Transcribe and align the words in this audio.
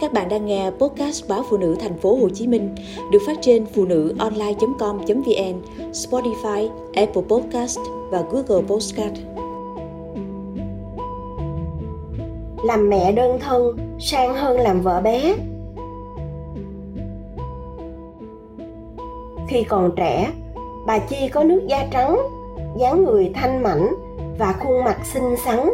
Các 0.00 0.12
bạn 0.12 0.28
đang 0.28 0.46
nghe 0.46 0.70
podcast 0.70 1.28
báo 1.28 1.42
phụ 1.50 1.56
nữ 1.56 1.76
thành 1.80 1.98
phố 1.98 2.14
Hồ 2.14 2.28
Chí 2.34 2.46
Minh 2.46 2.74
được 3.12 3.18
phát 3.26 3.38
trên 3.40 3.66
phụ 3.66 3.84
nữ 3.84 4.14
online.com.vn, 4.18 5.62
Spotify, 5.92 6.68
Apple 6.94 7.22
Podcast 7.28 7.78
và 8.10 8.22
Google 8.30 8.66
Podcast. 8.68 9.14
Làm 12.64 12.88
mẹ 12.88 13.12
đơn 13.12 13.38
thân 13.40 13.76
sang 13.98 14.34
hơn 14.34 14.60
làm 14.60 14.80
vợ 14.80 15.00
bé. 15.00 15.34
Khi 19.48 19.64
còn 19.68 19.90
trẻ, 19.96 20.32
bà 20.86 20.98
Chi 20.98 21.28
có 21.28 21.44
nước 21.44 21.60
da 21.68 21.88
trắng, 21.92 22.18
dáng 22.78 23.04
người 23.04 23.30
thanh 23.34 23.62
mảnh 23.62 23.94
và 24.38 24.52
khuôn 24.52 24.84
mặt 24.84 24.98
xinh 25.14 25.36
xắn 25.44 25.70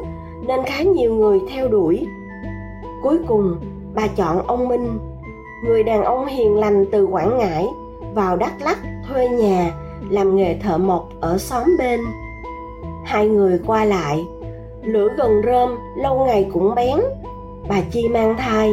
nên 0.47 0.61
khá 0.67 0.83
nhiều 0.83 1.15
người 1.15 1.41
theo 1.51 1.69
đuổi. 1.69 2.07
Cuối 3.03 3.19
cùng, 3.27 3.57
bà 3.97 4.09
chọn 4.17 4.47
ông 4.47 4.69
Minh, 4.69 4.99
người 5.65 5.83
đàn 5.83 6.05
ông 6.05 6.27
hiền 6.27 6.59
lành 6.59 6.84
từ 6.93 7.07
Quảng 7.07 7.39
Ngãi, 7.39 7.66
vào 8.15 8.37
Đắk 8.37 8.62
Lắk 8.62 8.79
thuê 9.09 9.29
nhà 9.29 9.73
làm 10.11 10.37
nghề 10.37 10.55
thợ 10.55 10.79
mộc 10.79 11.09
ở 11.20 11.39
xóm 11.39 11.65
bên. 11.79 12.01
Hai 13.05 13.29
người 13.29 13.61
qua 13.67 13.84
lại, 13.84 14.27
lửa 14.83 15.09
gần 15.17 15.43
rơm 15.47 15.77
lâu 15.97 16.27
ngày 16.27 16.51
cũng 16.53 16.75
bén, 16.75 17.01
bà 17.69 17.77
Chi 17.91 18.09
mang 18.09 18.37
thai. 18.39 18.70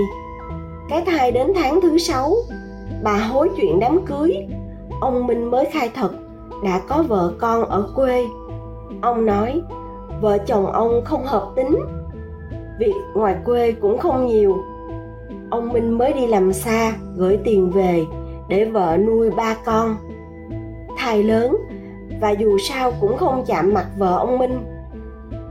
Cái 0.89 1.03
thai 1.05 1.31
đến 1.31 1.53
tháng 1.55 1.81
thứ 1.81 1.97
sáu, 1.97 2.35
bà 3.03 3.17
hối 3.17 3.49
chuyện 3.57 3.79
đám 3.79 4.05
cưới, 4.05 4.37
ông 5.01 5.27
Minh 5.27 5.51
mới 5.51 5.65
khai 5.73 5.89
thật 5.95 6.11
đã 6.63 6.81
có 6.87 7.03
vợ 7.07 7.33
con 7.39 7.65
ở 7.65 7.89
quê. 7.95 8.25
Ông 9.01 9.25
nói, 9.25 9.61
vợ 10.21 10.37
chồng 10.37 10.65
ông 10.65 11.01
không 11.05 11.25
hợp 11.25 11.51
tính, 11.55 11.79
việc 12.79 12.95
ngoài 13.15 13.35
quê 13.45 13.71
cũng 13.71 13.97
không 13.97 14.27
nhiều 14.27 14.57
ông 15.53 15.73
Minh 15.73 15.97
mới 15.97 16.13
đi 16.13 16.27
làm 16.27 16.53
xa 16.53 16.93
gửi 17.15 17.39
tiền 17.43 17.71
về 17.71 18.05
để 18.47 18.65
vợ 18.65 18.97
nuôi 18.97 19.31
ba 19.31 19.55
con. 19.65 19.95
Thai 20.97 21.23
lớn 21.23 21.55
và 22.21 22.31
dù 22.31 22.57
sao 22.57 22.91
cũng 23.01 23.17
không 23.17 23.43
chạm 23.47 23.73
mặt 23.73 23.87
vợ 23.97 24.17
ông 24.17 24.37
Minh. 24.37 24.65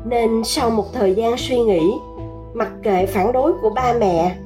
Nên 0.04 0.44
sau 0.44 0.70
một 0.70 0.84
thời 0.92 1.14
gian 1.14 1.36
suy 1.36 1.58
nghĩ, 1.58 1.92
mặc 2.54 2.68
kệ 2.82 3.06
phản 3.06 3.32
đối 3.32 3.52
của 3.52 3.70
ba 3.70 3.92
mẹ, 4.00 4.36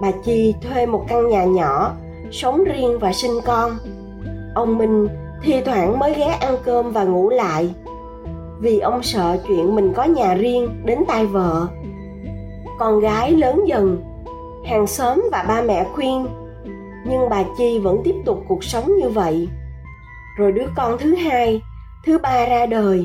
bà 0.00 0.10
Chi 0.24 0.54
thuê 0.62 0.86
một 0.86 1.04
căn 1.08 1.28
nhà 1.28 1.44
nhỏ, 1.44 1.92
sống 2.30 2.64
riêng 2.64 2.98
và 3.00 3.12
sinh 3.12 3.40
con. 3.44 3.70
Ông 4.54 4.78
Minh 4.78 5.08
thi 5.42 5.60
thoảng 5.64 5.98
mới 5.98 6.14
ghé 6.14 6.26
ăn 6.26 6.56
cơm 6.64 6.92
và 6.92 7.04
ngủ 7.04 7.30
lại 7.30 7.70
vì 8.60 8.78
ông 8.78 9.02
sợ 9.02 9.38
chuyện 9.48 9.74
mình 9.74 9.92
có 9.92 10.04
nhà 10.04 10.34
riêng 10.34 10.82
đến 10.84 10.98
tai 11.08 11.26
vợ 11.26 11.66
con 12.78 13.00
gái 13.00 13.30
lớn 13.30 13.64
dần 13.66 14.07
hàng 14.64 14.86
xóm 14.86 15.24
và 15.32 15.44
ba 15.48 15.62
mẹ 15.62 15.86
khuyên, 15.92 16.26
nhưng 17.06 17.28
bà 17.30 17.42
chi 17.58 17.78
vẫn 17.78 18.00
tiếp 18.04 18.14
tục 18.24 18.44
cuộc 18.48 18.64
sống 18.64 18.96
như 18.96 19.08
vậy. 19.08 19.48
Rồi 20.38 20.52
đứa 20.52 20.66
con 20.76 20.98
thứ 20.98 21.14
hai, 21.14 21.62
thứ 22.06 22.18
ba 22.18 22.46
ra 22.46 22.66
đời. 22.66 23.04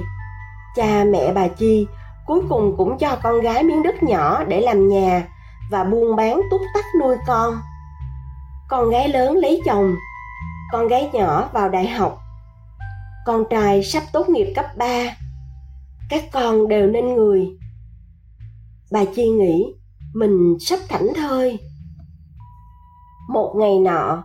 Cha 0.76 1.04
mẹ 1.04 1.34
bà 1.34 1.48
chi 1.48 1.88
cuối 2.28 2.42
cùng 2.50 2.78
cũng 2.78 2.98
cho 2.98 3.18
con 3.24 3.42
gái 3.42 3.64
miếng 3.64 3.84
đất 3.84 4.04
nhỏ 4.04 4.44
để 4.44 4.62
làm 4.62 4.88
nhà 4.88 5.28
và 5.72 5.84
buôn 5.84 6.16
bán 6.16 6.42
túc 6.52 6.62
tắc 6.74 6.86
nuôi 7.00 7.16
con. 7.28 7.54
Con 8.70 8.90
gái 8.90 9.10
lớn 9.10 9.38
lấy 9.38 9.62
chồng, 9.66 9.96
con 10.72 10.88
gái 10.88 11.10
nhỏ 11.14 11.50
vào 11.54 11.70
đại 11.70 11.88
học. 11.88 12.20
Con 13.26 13.44
trai 13.50 13.84
sắp 13.84 14.04
tốt 14.14 14.30
nghiệp 14.30 14.54
cấp 14.56 14.66
3 14.78 15.16
các 16.10 16.24
con 16.32 16.68
đều 16.68 16.88
nên 16.88 17.16
người. 17.16 17.48
Bà 18.92 19.06
chi 19.16 19.30
nghĩ 19.30 19.74
mình 20.14 20.58
sắp 20.60 20.80
thảnh 20.90 21.14
thơi. 21.16 21.60
Một 23.30 23.54
ngày 23.56 23.80
nọ, 23.80 24.24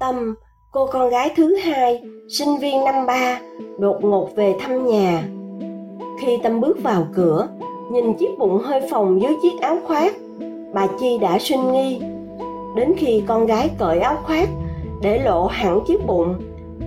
tâm, 0.00 0.34
cô 0.72 0.86
con 0.86 1.10
gái 1.10 1.32
thứ 1.36 1.56
hai, 1.56 2.02
sinh 2.38 2.58
viên 2.58 2.84
năm 2.84 3.06
ba, 3.06 3.40
đột 3.78 4.04
ngột 4.04 4.28
về 4.36 4.56
thăm 4.60 4.86
nhà. 4.86 5.28
Khi 6.20 6.38
tâm 6.42 6.60
bước 6.60 6.82
vào 6.82 7.06
cửa, 7.14 7.48
nhìn 7.90 8.14
chiếc 8.14 8.38
bụng 8.38 8.58
hơi 8.58 8.80
phồng 8.90 9.22
dưới 9.22 9.36
chiếc 9.42 9.60
áo 9.60 9.76
khoác, 9.86 10.14
bà 10.74 10.86
chi 11.00 11.18
đã 11.18 11.38
sinh 11.38 11.72
nghi. 11.72 12.00
Đến 12.76 12.94
khi 12.96 13.22
con 13.26 13.46
gái 13.46 13.70
cởi 13.78 14.00
áo 14.00 14.16
khoác 14.22 14.48
để 15.02 15.22
lộ 15.24 15.46
hẳn 15.46 15.80
chiếc 15.86 16.06
bụng, 16.06 16.34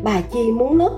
bà 0.03 0.21
chi 0.31 0.51
muốn 0.51 0.77
ngất. 0.77 0.91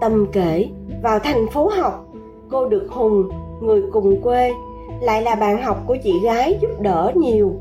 Tâm 0.00 0.26
kể, 0.32 0.68
vào 1.02 1.18
thành 1.18 1.46
phố 1.46 1.68
học, 1.68 2.04
cô 2.50 2.68
được 2.68 2.86
hùng, 2.90 3.28
người 3.60 3.82
cùng 3.92 4.22
quê 4.22 4.52
lại 5.00 5.22
là 5.22 5.34
bạn 5.34 5.62
học 5.62 5.78
của 5.86 5.96
chị 6.02 6.20
gái 6.20 6.58
giúp 6.60 6.80
đỡ 6.80 7.12
nhiều. 7.14 7.54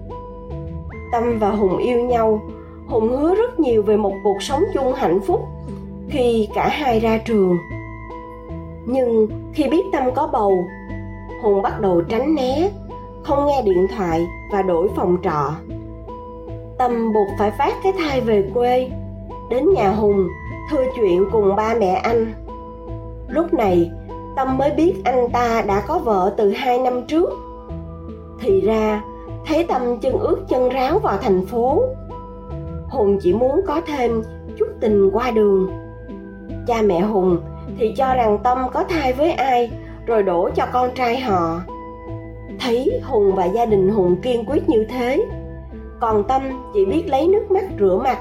Tâm 1.12 1.40
và 1.40 1.50
hùng 1.50 1.78
yêu 1.78 2.00
nhau. 2.00 2.42
Hùng 2.88 3.10
hứa 3.10 3.36
rất 3.36 3.60
nhiều 3.60 3.84
về 3.84 3.98
một 3.98 4.14
cuộc 4.24 4.42
sống 4.42 4.64
chung 4.74 4.94
hạnh 4.94 5.20
phúc 5.22 5.42
khi 6.10 6.50
cả 6.54 6.70
hai 6.70 7.00
ra 7.00 7.18
trường. 7.18 7.58
Nhưng 8.86 9.28
khi 9.54 9.70
biết 9.70 9.84
tâm 9.92 10.04
có 10.16 10.30
bầu, 10.34 10.68
hùng 11.44 11.62
bắt 11.62 11.82
đầu 11.82 12.02
tránh 12.02 12.36
né, 12.36 12.70
không 13.24 13.46
nghe 13.46 13.62
điện 13.62 13.88
thoại 13.96 14.28
và 14.52 14.62
đổi 14.62 14.88
phòng 14.96 15.18
trọ. 15.24 15.52
Tâm 16.78 17.14
buộc 17.14 17.28
phải 17.40 17.52
phát 17.52 17.74
cái 17.84 17.94
thai 18.00 18.22
về 18.22 18.50
quê. 18.54 18.90
Đến 19.50 19.74
nhà 19.74 19.90
hùng 19.90 20.28
thưa 20.70 20.84
chuyện 20.96 21.26
cùng 21.32 21.56
ba 21.56 21.76
mẹ 21.80 21.94
anh. 21.94 22.34
Lúc 23.28 23.54
này 23.54 23.92
tâm 24.36 24.58
mới 24.58 24.72
biết 24.72 24.94
anh 25.04 25.30
ta 25.34 25.64
đã 25.68 25.84
có 25.88 26.00
vợ 26.00 26.34
từ 26.38 26.52
hai 26.52 26.80
năm 26.80 27.04
trước. 27.08 27.30
Thì 28.40 28.62
ra 28.62 29.04
thấy 29.46 29.64
tâm 29.64 30.00
chân 30.00 30.20
ướt 30.20 30.38
chân 30.50 30.70
ráo 30.70 31.00
vào 31.00 31.18
thành 31.18 31.46
phố. 31.46 31.84
Hùng 32.90 33.18
chỉ 33.22 33.34
muốn 33.34 33.62
có 33.68 33.82
thêm 33.88 34.24
chút 34.58 34.68
tình 34.80 35.10
qua 35.14 35.32
đường. 35.32 35.70
Cha 36.68 36.82
mẹ 36.82 37.00
hùng 37.00 37.38
thì 37.80 37.94
cho 37.98 38.14
rằng 38.14 38.38
tâm 38.44 38.58
có 38.74 38.84
thai 38.84 39.14
với 39.14 39.32
ai, 39.32 39.72
rồi 40.06 40.24
đổ 40.24 40.50
cho 40.56 40.66
con 40.74 40.90
trai 40.96 41.20
họ. 41.20 41.62
Thấy 42.60 43.02
hùng 43.04 43.36
và 43.36 43.46
gia 43.46 43.66
đình 43.66 43.90
hùng 43.90 44.16
kiên 44.22 44.46
quyết 44.46 44.70
như 44.70 44.86
thế, 44.90 45.26
còn 46.00 46.24
tâm 46.24 46.42
chỉ 46.74 46.86
biết 46.86 47.04
lấy 47.08 47.28
nước 47.28 47.52
mắt 47.52 47.64
rửa 47.80 48.02
mặt. 48.04 48.20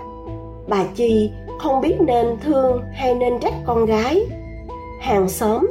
Bà 0.69 0.85
chi 0.95 1.33
không 1.59 1.81
biết 1.81 1.97
nên 2.01 2.27
thương 2.45 2.83
hay 2.93 3.15
nên 3.15 3.39
trách 3.41 3.55
con 3.67 3.87
gái. 3.87 4.27
Hàng 5.01 5.29
xóm 5.29 5.67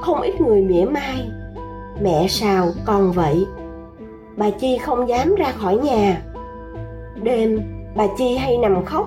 không 0.00 0.20
ít 0.20 0.40
người 0.40 0.62
mỉa 0.62 0.84
mai. 0.84 1.30
Mẹ 2.02 2.26
sao 2.28 2.68
còn 2.86 3.12
vậy? 3.12 3.46
Bà 4.36 4.50
chi 4.50 4.78
không 4.78 5.08
dám 5.08 5.34
ra 5.34 5.52
khỏi 5.52 5.76
nhà. 5.76 6.22
Đêm, 7.22 7.60
bà 7.96 8.04
chi 8.18 8.36
hay 8.36 8.58
nằm 8.58 8.84
khóc. 8.84 9.06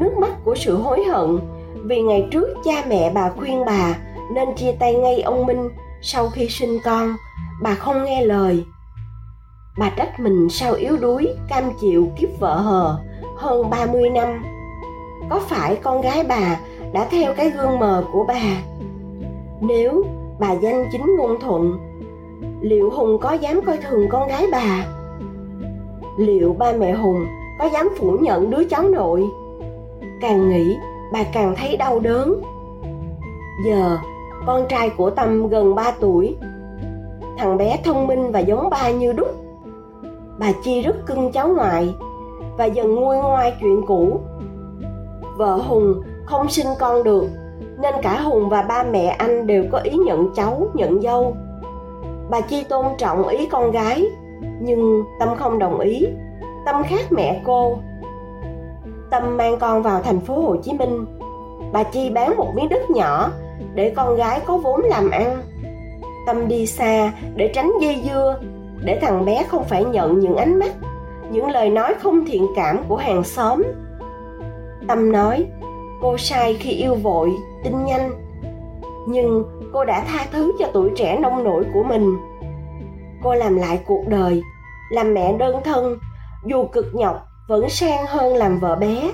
Nước 0.00 0.10
mắt 0.20 0.30
của 0.44 0.54
sự 0.54 0.76
hối 0.76 1.04
hận 1.04 1.38
vì 1.84 2.02
ngày 2.02 2.28
trước 2.30 2.48
cha 2.64 2.84
mẹ 2.88 3.12
bà 3.14 3.30
khuyên 3.30 3.64
bà 3.64 3.94
nên 4.34 4.54
chia 4.56 4.72
tay 4.72 4.94
ngay 4.94 5.20
ông 5.20 5.46
minh, 5.46 5.68
sau 6.02 6.28
khi 6.28 6.48
sinh 6.48 6.78
con, 6.84 7.16
bà 7.62 7.74
không 7.74 8.04
nghe 8.04 8.24
lời. 8.24 8.64
Bà 9.78 9.90
trách 9.96 10.20
mình 10.20 10.48
sao 10.50 10.74
yếu 10.74 10.96
đuối, 10.96 11.28
cam 11.48 11.64
chịu 11.80 12.08
kiếp 12.18 12.28
vợ 12.40 12.56
hờ 12.56 12.98
hơn 13.36 13.70
30 13.70 14.10
năm. 14.10 14.44
Có 15.30 15.40
phải 15.48 15.76
con 15.76 16.00
gái 16.00 16.24
bà 16.28 16.60
đã 16.92 17.08
theo 17.10 17.34
cái 17.34 17.50
gương 17.50 17.78
mờ 17.78 18.04
của 18.12 18.24
bà? 18.28 18.42
Nếu 19.60 20.04
bà 20.38 20.52
danh 20.52 20.88
chính 20.92 21.16
ngôn 21.16 21.40
thuận, 21.40 21.78
liệu 22.60 22.90
hùng 22.90 23.18
có 23.18 23.32
dám 23.32 23.60
coi 23.66 23.76
thường 23.76 24.08
con 24.08 24.28
gái 24.28 24.46
bà? 24.52 24.86
Liệu 26.18 26.52
ba 26.58 26.72
mẹ 26.72 26.92
hùng 26.92 27.26
có 27.58 27.68
dám 27.72 27.88
phủ 27.98 28.16
nhận 28.20 28.50
đứa 28.50 28.64
cháu 28.64 28.82
nội? 28.82 29.24
Càng 30.20 30.48
nghĩ, 30.48 30.76
bà 31.12 31.22
càng 31.32 31.54
thấy 31.56 31.76
đau 31.76 32.00
đớn. 32.00 32.42
Giờ, 33.64 33.98
con 34.46 34.66
trai 34.68 34.90
của 34.90 35.10
tâm 35.10 35.48
gần 35.48 35.74
3 35.74 35.90
tuổi, 36.00 36.36
thằng 37.38 37.56
bé 37.56 37.80
thông 37.84 38.06
minh 38.06 38.32
và 38.32 38.40
giống 38.40 38.70
ba 38.70 38.90
như 38.90 39.12
đúc. 39.12 39.28
Bà 40.38 40.52
chi 40.62 40.82
rất 40.82 41.06
cưng 41.06 41.32
cháu 41.32 41.48
ngoại 41.48 41.94
và 42.58 42.64
dần 42.64 42.94
nguôi 42.94 43.16
ngoai 43.16 43.54
chuyện 43.60 43.82
cũ. 43.86 44.20
Vợ 45.36 45.56
hùng 45.56 46.02
không 46.24 46.48
sinh 46.48 46.66
con 46.78 47.02
được 47.02 47.24
nên 47.82 47.94
cả 48.02 48.20
hùng 48.20 48.48
và 48.48 48.62
ba 48.62 48.82
mẹ 48.82 49.06
anh 49.06 49.46
đều 49.46 49.64
có 49.72 49.78
ý 49.78 49.96
nhận 50.06 50.34
cháu, 50.34 50.68
nhận 50.74 51.02
dâu. 51.02 51.36
Bà 52.30 52.40
chi 52.40 52.64
tôn 52.68 52.86
trọng 52.98 53.28
ý 53.28 53.46
con 53.46 53.70
gái, 53.70 54.06
nhưng 54.60 55.04
tâm 55.20 55.28
không 55.36 55.58
đồng 55.58 55.80
ý. 55.80 56.06
Tâm 56.66 56.82
khác 56.88 57.04
mẹ 57.10 57.40
cô. 57.44 57.78
Tâm 59.10 59.36
mang 59.36 59.58
con 59.58 59.82
vào 59.82 60.02
thành 60.02 60.20
phố 60.20 60.40
hồ 60.40 60.56
chí 60.56 60.72
minh. 60.72 61.06
Bà 61.72 61.82
chi 61.82 62.10
bán 62.10 62.36
một 62.36 62.52
miếng 62.54 62.68
đất 62.68 62.90
nhỏ 62.90 63.30
để 63.74 63.92
con 63.96 64.16
gái 64.16 64.40
có 64.46 64.56
vốn 64.56 64.80
làm 64.84 65.10
ăn. 65.10 65.42
Tâm 66.26 66.48
đi 66.48 66.66
xa 66.66 67.12
để 67.34 67.50
tránh 67.54 67.72
dây 67.80 68.02
dưa, 68.04 68.38
để 68.84 68.98
thằng 69.02 69.24
bé 69.24 69.44
không 69.48 69.64
phải 69.64 69.84
nhận 69.84 70.20
những 70.20 70.36
ánh 70.36 70.58
mắt, 70.58 70.70
những 71.30 71.50
lời 71.50 71.70
nói 71.70 71.94
không 72.02 72.24
thiện 72.26 72.46
cảm 72.56 72.84
của 72.88 72.96
hàng 72.96 73.24
xóm. 73.24 73.62
Tâm 74.88 75.12
nói 75.12 75.46
cô 76.00 76.18
sai 76.18 76.54
khi 76.54 76.70
yêu 76.70 76.94
vội, 76.94 77.32
tin 77.64 77.84
nhanh. 77.84 78.10
Nhưng 79.08 79.44
cô 79.72 79.84
đã 79.84 80.04
tha 80.08 80.26
thứ 80.32 80.52
cho 80.58 80.66
tuổi 80.72 80.90
trẻ 80.96 81.18
nông 81.18 81.44
nổi 81.44 81.64
của 81.74 81.82
mình. 81.82 82.16
Cô 83.22 83.34
làm 83.34 83.56
lại 83.56 83.80
cuộc 83.86 84.02
đời, 84.08 84.42
làm 84.90 85.14
mẹ 85.14 85.32
đơn 85.38 85.56
thân, 85.64 85.98
dù 86.46 86.66
cực 86.66 86.86
nhọc, 86.94 87.26
vẫn 87.48 87.68
sang 87.68 88.06
hơn 88.06 88.34
làm 88.34 88.58
vợ 88.58 88.76
bé. 88.76 89.10